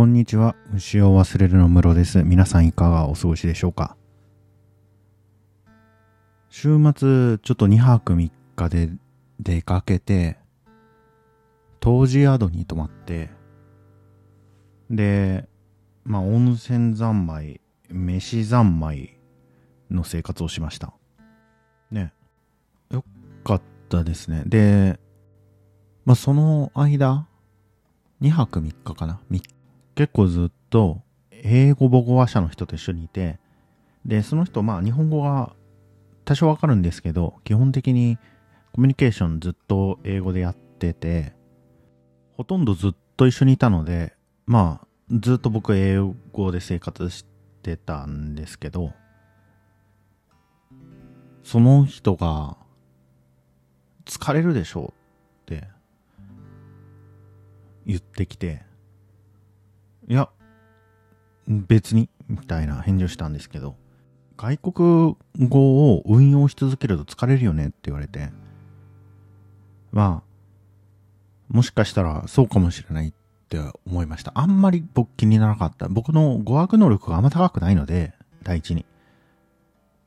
[0.00, 0.56] こんにちは。
[0.74, 2.22] 牛を忘れるのムロです。
[2.22, 3.98] 皆さんいかがお過ごしでしょうか？
[6.48, 8.88] 週末、ちょっと2泊3日で
[9.40, 10.38] 出かけて、
[11.80, 13.28] 当時宿に泊まって、
[14.88, 15.46] で、
[16.04, 17.60] まあ温泉三昧、
[17.90, 19.18] 飯三昧
[19.90, 20.94] の生活をしました。
[21.90, 22.14] ね。
[22.90, 23.04] よ
[23.44, 24.44] かったですね。
[24.46, 24.98] で、
[26.06, 27.26] まあその間、
[28.22, 29.42] 2泊3日かなみ
[29.94, 33.38] 結構ずっと英語母語話者の人と一緒にいて
[34.04, 35.54] でその人まあ日本語が
[36.24, 38.18] 多少わかるんですけど基本的に
[38.72, 41.34] コミュニケーションずっと英語でやってて
[42.36, 44.14] ほとんどずっと一緒にいたので
[44.46, 45.98] まあずっと僕英
[46.32, 47.24] 語で生活し
[47.62, 48.92] てたんですけど
[51.42, 52.56] その人が
[54.04, 54.92] 疲れるでしょ
[55.48, 55.68] うって
[57.86, 58.62] 言ってきて、
[60.10, 60.28] いや、
[61.46, 63.76] 別に、みたいな返事をしたんですけど、
[64.36, 65.16] 外国
[65.48, 68.30] 語を運用し続けると疲れるよねって言われて、
[69.92, 70.30] まあ、
[71.48, 73.12] もしかしたらそうかもしれないっ
[73.48, 74.32] て思いました。
[74.34, 75.86] あんまり僕気にならなかった。
[75.88, 78.84] 僕の語学能力があんま高くないので、第一に。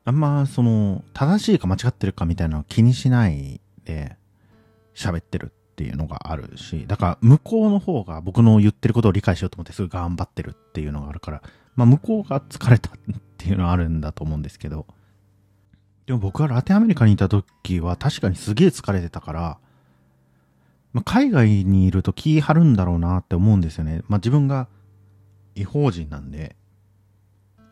[0.04, 4.18] あんま、その、正しいか間違ってるかみたいなのを気にしないで
[4.94, 11.42] 喋ってるっていうのがあるし、だから向こうの方が僕の言ってることを理解しようと思ってすぐ頑張ってるっていうのがあるから、
[11.74, 12.92] まあ向こうが疲れたっ
[13.38, 14.86] ていうのはあるんだと思うんですけど、
[16.06, 19.58] でも僕はラテンアメリカにいた時は確かにすげえ疲れてたから、
[20.92, 24.02] まあ、海外にいると気張るんだろうなって思うんですよね。
[24.06, 24.68] まあ自分が
[25.56, 26.54] 違法人なんで、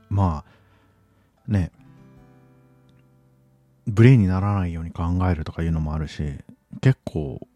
[0.09, 1.71] まあ、ね、
[3.87, 6.23] ブレイにならないように考えるとかいうのもあるし、
[6.81, 7.47] 結構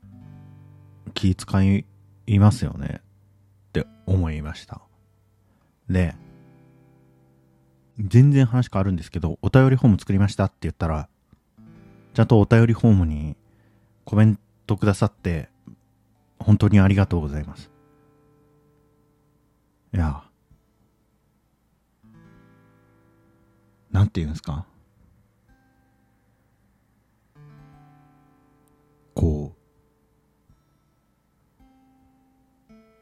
[1.14, 1.84] 気遣
[2.26, 4.82] いますよねって思いました。
[5.88, 6.14] で、
[7.98, 11.08] 全然話変わるんですけど、お便りフォーム作りましたって言ったら、
[12.14, 13.36] ちゃんとお便りフォームに
[14.04, 15.48] コメントくださって、
[16.38, 17.70] 本当にありがとうございます。
[19.94, 20.24] いや、
[23.90, 24.66] なんて言うんですか？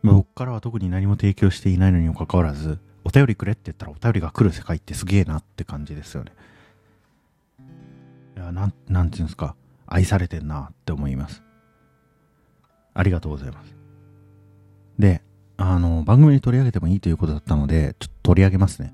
[0.04, 6.32] まあ僕からは特に何も提供していないのにもかかわらず、お便りくれって言ったらお便りが来る世界ってすげえなって感じですよね。
[8.36, 9.56] いや、なん、なんていうんですか、
[9.86, 11.42] 愛されてんなって思います。
[12.92, 13.74] ありがとうございます。
[14.98, 15.22] で、
[15.56, 18.92] あの、番組に取り上げてもいいということだったので、ちょっと取り上げますね。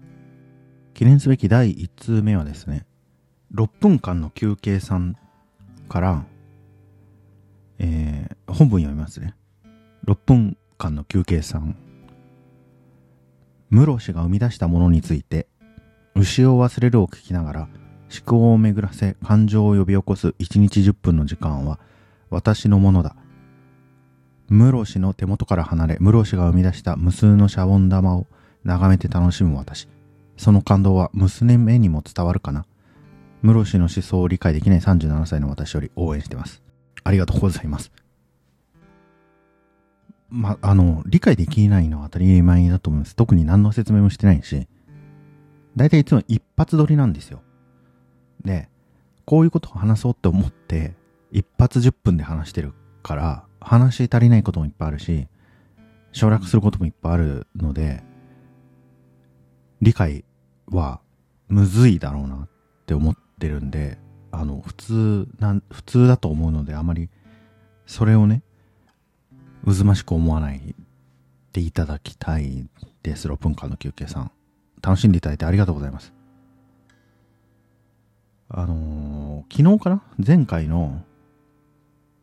[0.94, 2.86] 記念すべき第1通目はですね、
[3.52, 5.16] 6分間の休憩さん
[5.88, 6.24] から、
[7.80, 9.34] えー本文読みますね。
[10.06, 11.76] 6分間の休憩さん。
[13.68, 15.46] 室氏が生み出したものについて、
[16.16, 21.78] 牛を忘れるを聞きながら、思考を巡らせ感情を呼び起こす1日10分の時間は、
[22.30, 23.14] 私のものだ。
[24.48, 28.26] 室氏の手元から離れ、室氏が生み出した無数のシャボン玉を
[28.64, 29.86] 眺めて楽しむ私。
[30.36, 32.64] その感動は娘目にも伝わるかな。
[33.42, 36.62] 室氏の思想を理解できない37歳の私より応援してます。
[37.04, 37.92] ありがとうございます。
[40.30, 43.16] ま、あの、理解できないのは当たり前だと思います。
[43.16, 44.68] 特に何の説明もしてないし、
[45.76, 47.42] だいたいいつも一発撮りなんですよ。
[48.44, 48.68] で、
[49.24, 50.94] こういうことを話そうって思って、
[51.32, 55.28] 一発10分で話してるから、話足りないこともいっぱいあるし、
[56.12, 58.02] 省略することもいっぱいあるので、
[59.80, 60.24] 理解
[60.66, 61.00] は
[61.48, 62.48] むずいだろうなっ
[62.86, 63.98] て思ってるんで、
[64.32, 67.08] あの、普通な、普通だと思うので、あまり、
[67.86, 68.42] それをね、
[69.64, 70.74] 渦ましく思わない
[71.52, 72.66] でいただきたい
[73.02, 73.28] です。
[73.28, 74.30] 6分間の休憩さん。
[74.82, 76.12] 楽しんでいただいてありがとうございます。
[78.48, 81.02] あのー昨日かな前回の、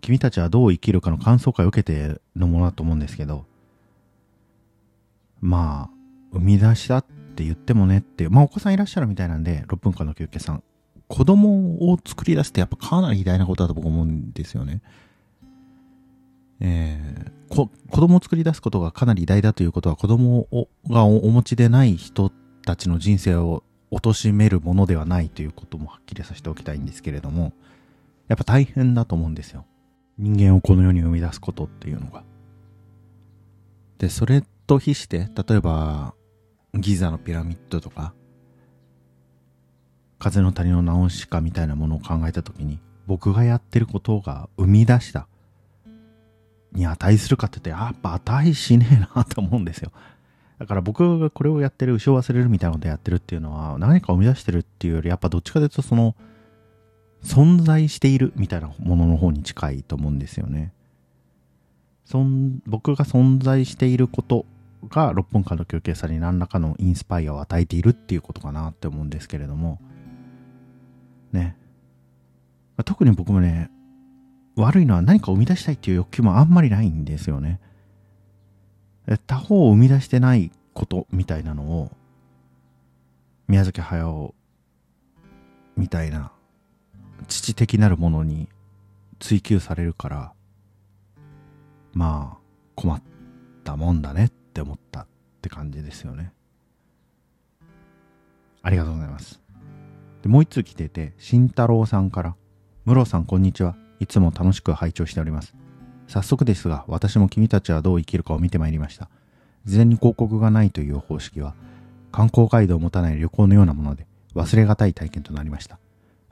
[0.02, 3.46] 君たちはどう生きるかの感想会を受けてのものだと思うんですけど、
[5.42, 5.98] まあ、
[6.32, 7.06] 生み出したっ
[7.36, 10.64] て言ってもねって、まあお子さんいらっしゃるみたいなんで、6分間の休憩さん。
[11.08, 14.82] 子供を作り出すってやっぱかなり偉大なことだと僕思うんですよね。
[16.60, 22.32] えー、こ子供を作り出すことがかなり偉大だということは子供をがお持ちでない人
[22.66, 27.54] たちの人生を貶めるものではないということもはっきりさせておきたいんですけれども、
[28.28, 29.66] やっぱ大変だと思うんですよ。
[30.18, 32.24] 人間をこの世に生み出すことっていうのが。
[34.00, 36.14] で、それと比して、例えば、
[36.74, 38.14] ギザのピラミッドとか、
[40.20, 45.28] 風の谷のナウシカみたいなものを考えたときに、僕がやってることが生み出した
[46.74, 49.92] に値するかって言って、やっぱ値しねえなと思うんですよ。
[50.60, 56.16] だから僕がこれをやってる、牛を忘れるみたいなことやってるっていうのは、何か生み出してるっていうより、やっぱどっちかというとその、
[57.24, 60.72] 存在しているみたいなものの方に近いと思うんですよね。
[62.06, 64.46] そん僕が存在していること
[64.88, 69.80] が6分間の休憩さに何らかのインスパイアを与えているっていうことかなって思うんですけれども、
[71.34, 71.58] ね。
[72.86, 73.70] 特に僕もね、
[74.58, 77.60] 悪いのは何か生み出したいっていう欲求もあんまりないんですよね。
[79.28, 81.92] 他方を生み出してないことみたいなのを、
[83.48, 84.34] 宮崎駿
[85.78, 86.32] みたいな
[87.28, 88.50] 父的なるものに
[89.20, 90.34] 追求されるから、
[91.94, 92.38] まあ
[92.76, 93.02] 困っ
[93.64, 95.08] たもんだねって思ったっ
[95.42, 96.34] て感じですよね。
[98.64, 99.40] ありがとうございます。
[100.24, 102.36] でもう一通来てて、慎太郎さんから、
[102.86, 103.78] 室さんこんにちは。
[104.00, 105.56] いつも楽しく拝聴しております。
[106.08, 109.10] 早速ですが、私も君たちはどう生きるかを見てまいりました。
[109.66, 111.54] 事前に広告がないという方式は、
[112.12, 115.80] 観光ガイドを持たない旅行のようなもので、忘れがたい体験となりました。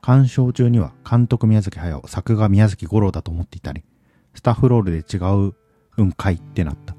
[0.02, 3.84] 鑑賞中には監督宮崎駿、作画宮崎五郎だと思っていたり、
[4.36, 5.18] スタッフロールで違
[5.48, 5.56] う
[5.98, 6.96] うんかいってなった。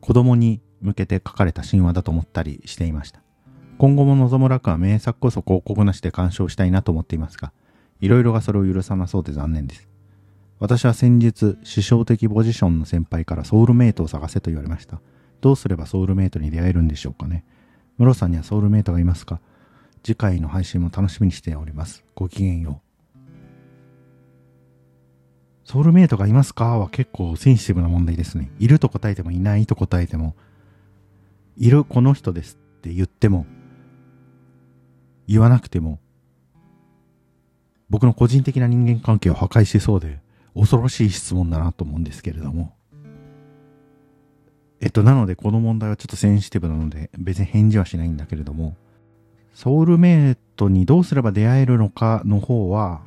[0.00, 3.22] 子供に向けて書かれた神話だと思ったりしていました。
[3.78, 7.52] 今後も望む楽は名作こそ広告なしで鑑賞したいなと思っていますが、
[8.00, 9.88] いろいろがそれを許さなそうで残念です。
[10.60, 15.00] 私は先日、師匠的ポジションの先輩からソウルメイトを探せと言われました。
[15.40, 17.44] どうすればソウルメイトに出会えるんでしょうかね。
[17.96, 19.40] ムロさんにはソウルメイトがいますか
[20.02, 22.04] 次回の配信も楽しみにしております。
[22.14, 22.88] ごきげんよう。
[25.64, 28.50] ソウルメイトがいますかは結構センシティブな問題ですね。
[28.58, 30.34] いると答えてもいないと答えても、
[31.56, 33.46] いるこの人ですって言っても、
[35.26, 36.00] 言わなくても、
[37.90, 40.20] 僕の個人的な人間関係を破壊しそうで、
[40.54, 42.74] 恐ろしい質問だなと思うんですけれども。
[44.80, 48.76] えっと、なのでこの問題はちょっとセンシティブなので、別に返事はしないんだけれども、
[49.54, 53.00] ソウルメイトにどうすれば出会えるのかの方は、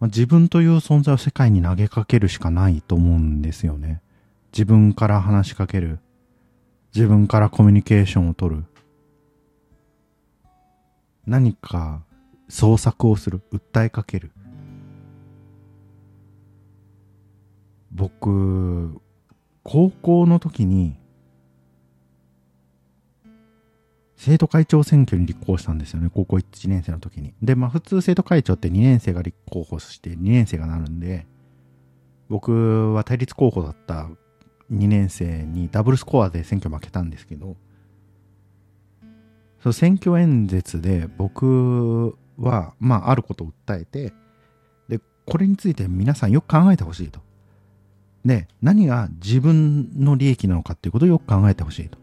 [0.00, 4.00] まあ、自分という存在を世界に投げかけるしかないと思うんですよね。
[4.52, 5.98] 自分から話しかける。
[6.94, 8.64] 自分からコミュニケーションを取る。
[11.28, 12.02] 何か
[12.48, 13.42] 創作をする。
[13.52, 14.32] 訴えかける。
[17.92, 19.00] 僕、
[19.62, 20.96] 高校の時に
[24.16, 26.10] 生徒会長選挙に立候補したんですよね。
[26.12, 27.34] 高校1年生の時に。
[27.42, 31.26] で、まあ普通生徒会長って2年生が立候補して2年生がなるんで、
[32.30, 34.08] 僕は対立候補だった
[34.72, 37.56] 2年生にダブルスコアで選挙負けたんですけど、
[39.62, 44.12] その選挙演説で僕は、まああることを訴えて、
[44.88, 47.20] で、これについて皆さんよく考えてほしいと。
[48.24, 51.98] で、何が自分の利益なのかっていうことをよく考えてほしいと。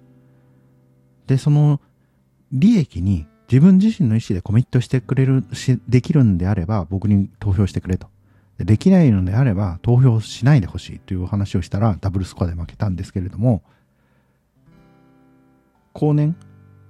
[1.28, 1.80] で、その
[2.52, 8.08] 利益に自分自身の意思でコミットしてくれるし、できるんであれば僕に投票してくれと。
[8.58, 13.64] できないのであれば投票しないでほしいという話をしたらダブルスコアで負けたんですけれども、
[15.94, 16.36] 後年、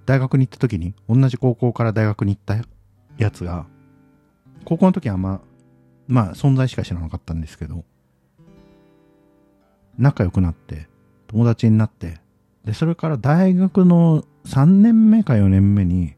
[0.06, 2.56] 大学に行った時に同じ高校から大学に行った
[3.18, 3.66] やつが、
[4.64, 5.42] 高校の時はまあ、
[6.08, 7.84] まあ存在しか知らなかったんですけど、
[9.98, 10.88] 仲良くなって、
[11.28, 12.20] 友達になって、
[12.66, 16.16] で、それから大学の3年目か4年目に、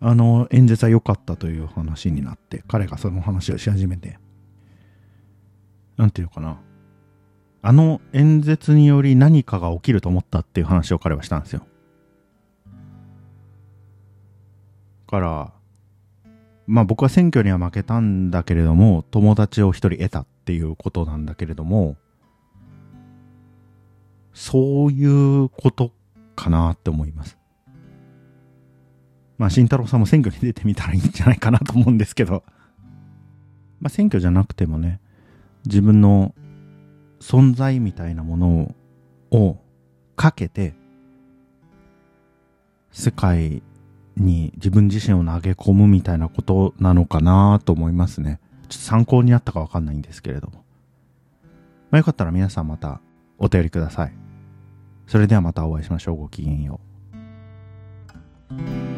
[0.00, 4.18] あの、演説は良かったという話になって、彼がその話をし始めて、
[5.96, 6.60] なんていうかな。
[7.62, 11.66] あの演説により何かが起きると思ったっていう話を彼はしたんですよ。
[15.06, 15.52] から、
[16.66, 21.96] まあ僕は選挙には負けたんだけれども、友達を一人得たっていうことなんだけれども、
[24.32, 25.92] そういうこと
[26.34, 27.38] かなって思います。
[29.38, 32.42] まあ、慎太郎さんも選挙に出てみたらいいんじゃないかなと思うんですけど、
[33.80, 35.00] まあ、選挙じゃなくてもね、
[35.66, 36.34] 自分の
[37.20, 38.74] 存在みたいなもの
[39.30, 39.58] を
[40.16, 40.74] かけて、
[42.92, 43.62] 世界
[44.16, 48.40] に自分自身を投げ込むみたいなことなのかなと思いますね。
[48.68, 50.64] ちょっと参考になったかわかんないんですけれども。
[51.90, 53.00] まあ、よかったら皆さんまた
[53.38, 54.12] お便りください。
[55.06, 56.16] それではまたお会いしましょう。
[56.16, 56.80] ごきげんよ
[58.50, 58.95] う。